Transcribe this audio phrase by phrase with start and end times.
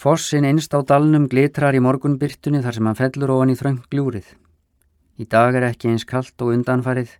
[0.00, 4.28] Fossin einst á dalnum glitrar í morgunbyrtunni þar sem hann fellur ofan í þröng gljúrið.
[5.20, 7.10] Í dag er ekki eins kallt og undanfarið,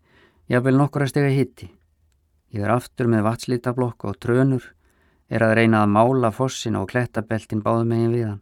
[0.49, 1.69] ég vil nokkura stega hitti.
[2.57, 4.65] Ég er aftur með vatslítablokk og trönur,
[5.29, 8.41] er að reyna að mála fossin og klettabeltin báðum megin við hann.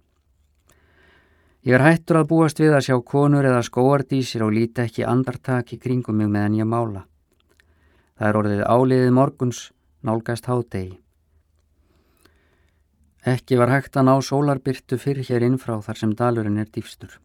[1.66, 5.75] Ég er hættur að búast við að sjá konur eða skóardísir og líti ekki andartak
[5.75, 7.09] í kringum mig meðan ég mála.
[8.14, 9.66] Það er orðið áliðið morguns,
[10.07, 11.00] nálgast hádegi.
[13.29, 17.18] Ekki var hægt að ná sólarbyrtu fyrir hér innfrá þar sem dalurinn er dýfstur.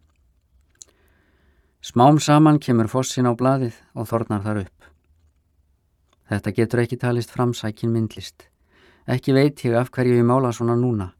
[1.83, 4.87] Smám saman kemur fossin á bladið og þornar þar upp.
[6.31, 8.47] Þetta getur ekki talist framsækin myndlist.
[9.07, 11.11] Ekki veit ég af hverju ég mála svona núna.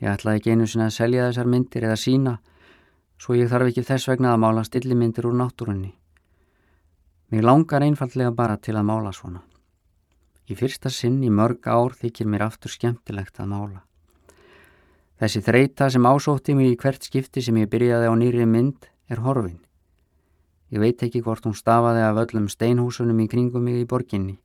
[0.00, 2.34] Ég ætlaði ekki einu sinna að selja þessar myndir eða sína,
[3.20, 5.92] svo ég þarf ekki þess vegna að mála stillimyndir úr náttúrunni.
[7.30, 9.44] Mér langar einfallega bara til að mála svona.
[10.50, 13.84] Í fyrsta sinn í mörg ár þykir mér aftur skemmtilegt að mála.
[15.20, 19.20] Þessi þreita sem ásótti mig í hvert skipti sem ég byrjaði á nýri mynd er
[19.20, 19.58] horfin.
[20.72, 24.38] Ég veit ekki hvort hún stafaði af öllum steinhúsunum í kringum mig í borginni.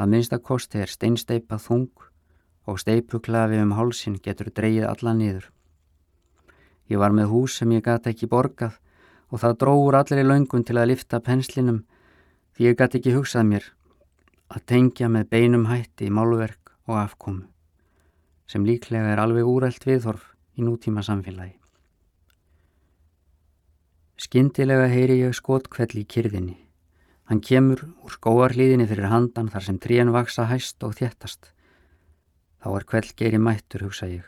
[0.00, 2.06] Að minnsta kosti er steinsteipa þung
[2.64, 5.50] og steipuklafi um hálsin getur dreyið alla niður.
[6.88, 8.80] Ég var með hús sem ég gæti ekki borgað
[9.28, 11.84] og það dróður allir í laungun til að lifta penslinum
[12.56, 13.72] því ég gæti ekki hugsað mér
[14.48, 17.51] að tengja með beinum hætti í málverk og afkomu
[18.46, 21.56] sem líklega er alveg úrælt viðhorf í nútíma samfélagi.
[24.22, 26.58] Skindilega heyri ég skotkvell í kyrðinni.
[27.26, 31.48] Hann kemur úr skóarlíðinni fyrir handan þar sem trían vaksa hæst og þjættast.
[32.62, 34.26] Þá er kvell geiri mættur, hugsa ég.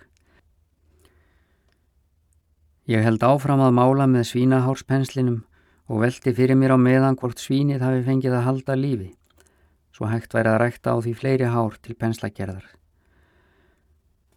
[2.90, 5.44] Ég held áfram að mála með svínahárspenslinum
[5.88, 9.10] og veldi fyrir mér á meðan hvort svínið hafi fengið að halda lífi,
[9.92, 12.66] svo hægt væri að rækta á því fleiri hár til penslagerðar.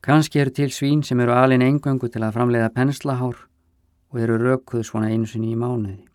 [0.07, 3.41] Kanski eru til svín sem eru alin engöngu til að framleiða penslahár
[4.13, 6.05] og eru rökuð svona einu sinni í mánuði.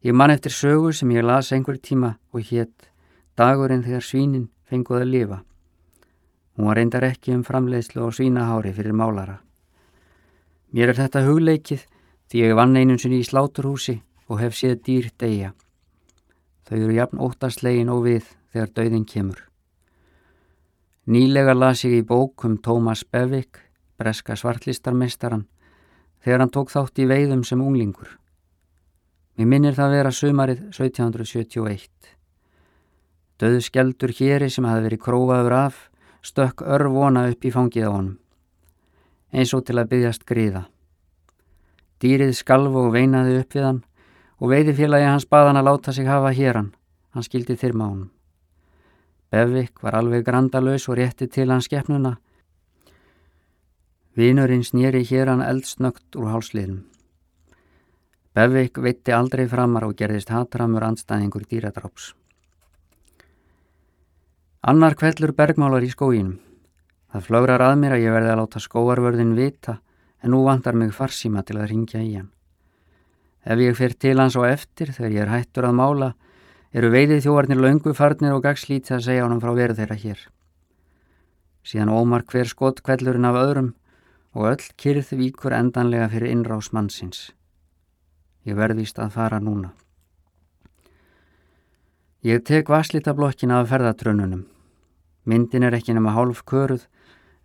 [0.00, 2.88] Ég man eftir sögur sem ég las einhver tíma og hétt
[3.36, 5.38] dagurinn þegar svínin fenguð að lifa.
[6.56, 9.42] Hún var reyndar ekki um framleiðslu og svínahári fyrir málara.
[10.72, 11.84] Mér er þetta hugleikið
[12.32, 15.52] því ég vann einu sinni í sláturhúsi og hef séð dýr degja.
[16.64, 19.50] Þau eru jafn óttaslegin og við þegar dauðin kemur.
[21.04, 23.58] Nýlega las ég í bók um Tómas Bevik,
[24.00, 25.42] breska svartlistarmeistaran,
[26.24, 28.14] þegar hann tók þátt í veiðum sem unglingur.
[29.36, 31.90] Mér minnir það vera sumarið 1771.
[33.36, 35.82] Döðu skjeldur héri sem hafi verið króaður af
[36.24, 38.16] stökk örvona upp í fangið á honum,
[39.28, 40.64] eins og til að byggjast gríða.
[42.00, 43.84] Dýrið skalv og veinaði upp við hann
[44.40, 46.74] og veiðifélagi hans baðan að láta sig hafa hér hann,
[47.20, 48.13] skildi þyrma honum.
[49.34, 52.12] Bevik var alveg grandalös og rétti til hans skeppnuna.
[54.14, 56.84] Vinurinn snýri hér hann eldsnögt úr hálsliðnum.
[58.34, 62.12] Bevik veitti aldrei framar og gerðist hatramur andstæðingur dýradráps.
[64.62, 66.38] Annar kvellur bergmálar í skóginum.
[67.10, 69.80] Það flögrar að mér að ég verði að láta skóarvörðin vita
[70.22, 72.30] en nú vantar mig farsíma til að ringja í hann.
[73.42, 76.14] Ef ég fyrir til hans á eftir þegar ég er hættur að mála
[76.74, 80.22] eru veiðið þjóarnir laungu farnir og gagslítið að segja honum frá veru þeirra hér.
[81.64, 83.70] Síðan ómar hver skott kvellurinn af öðrum
[84.34, 87.30] og öll kyrð víkur endanlega fyrir innrás mannsins.
[88.44, 89.70] Ég verðist að fara núna.
[92.26, 94.42] Ég tek vaslitablokkin af ferðatrönunum.
[95.24, 96.88] Myndin er ekki nema hálf köruð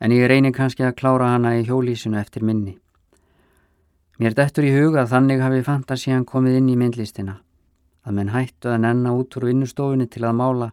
[0.02, 2.80] en ég reynir kannski að klára hana í hjólísinu eftir minni.
[4.20, 7.38] Mér dettur í huga þannig hafi fantasían komið inn í myndlistina
[8.10, 10.70] að menn hættu að nenna út úr vinnustofunni til að mála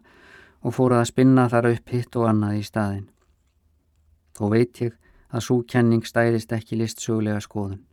[0.65, 3.05] og fóruð að spinna þar upp hitt og annað í staðin.
[4.37, 4.97] Þó veit ég
[5.29, 7.83] að svo kenning stæðist ekki listsögulega skoðun.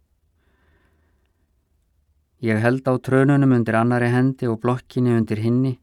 [2.44, 5.78] Ég held á trönunum undir annari hendi og blokkinni undir hinni,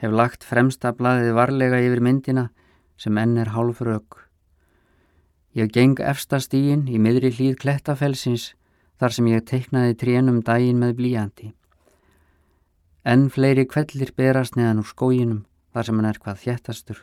[0.00, 2.48] hef lagt fremsta blaðið varlega yfir myndina
[2.98, 4.24] sem enn er hálf rauk.
[5.54, 8.52] Ég geng efsta stíin í miðri hlýð klettafelsins
[8.98, 11.52] þar sem ég teiknaði trénum dægin með blíjandi.
[13.04, 15.42] Enn fleiri kvellir berast neðan úr skóginum
[15.74, 17.02] þar sem hann er hvað þjættastur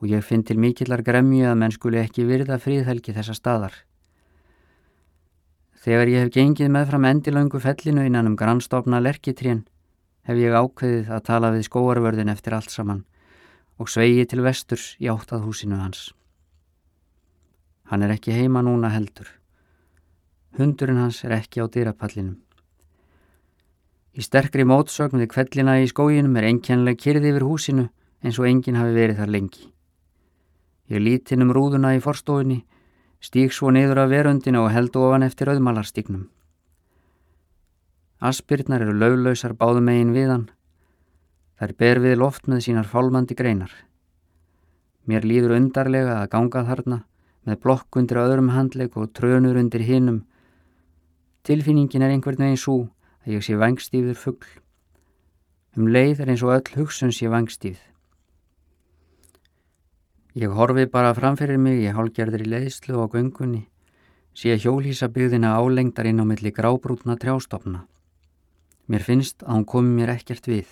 [0.00, 3.74] og ég finn til mikillar gremju að menn skuli ekki virða fríðhelgi þessa staðar.
[5.80, 9.66] Þegar ég hef gengið með fram endilöngu fellinu innan um grannstofna lerkitrén
[10.28, 13.04] hef ég ákveðið að tala við skóarvörðin eftir allt saman
[13.80, 16.10] og svegi til vesturs í áttað húsinu hans.
[17.88, 19.28] Hann er ekki heima núna heldur.
[20.56, 22.38] Hundurinn hans er ekki á dyrapallinum.
[24.16, 27.86] Í sterkri mótsögn við kvellina í skóginum er einkjænlega kyrði yfir húsinu
[28.24, 29.70] eins og enginn hafi verið þar lengi.
[30.90, 32.64] Ég lít inn um rúðuna í forstofunni
[33.20, 36.22] Stík svo niður af verundinu og held ofan eftir auðmalarstíknum.
[38.20, 40.46] Aspirnar eru löglausar báðumegin við hann.
[41.60, 43.72] Þær ber við loft með sínar fálmandi greinar.
[45.04, 47.02] Mér líður undarlega að ganga þarna
[47.44, 50.22] með blokk undir öðrum handleg og trönur undir hinnum.
[51.44, 52.78] Tilfinningin er einhvern veginn svo
[53.24, 54.50] að ég sé vangstífður fuggl.
[55.76, 57.82] Um leið er eins og öll hugsun sé vangstífð.
[60.38, 63.64] Ég horfi bara framfyrir mig í hálgerðri leiðslu og göngunni,
[64.34, 67.82] sé hjólísabygðina álengdar inn á milli grábrútna trjástofna.
[68.86, 70.70] Mér finnst að hún komi mér ekkert við.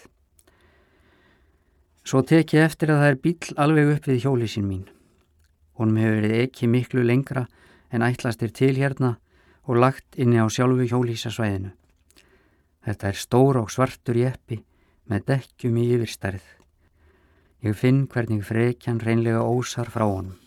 [2.06, 4.86] Svo tek ég eftir að það er bíl alveg upp við hjólísin mín.
[5.78, 7.48] Hún hefur verið ekki miklu lengra
[7.90, 9.16] en ætlast er til hérna
[9.66, 11.74] og lagt inni á sjálfu hjólísasvæðinu.
[12.88, 14.62] Þetta er stór og svartur jeppi
[15.12, 16.44] með dekkjum í yfirstærð.
[17.68, 20.38] Ég finn hvernig frekjan reynlega ósar frá honum.